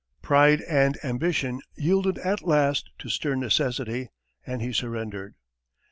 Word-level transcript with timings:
Pride 0.23 0.61
and 0.61 0.97
ambition 1.05 1.61
yielded 1.75 2.17
at 2.17 2.41
last 2.41 2.89
to 2.97 3.07
stern 3.07 3.39
necessity 3.39 4.09
and 4.43 4.59
he 4.59 4.73
surrendered. 4.73 5.35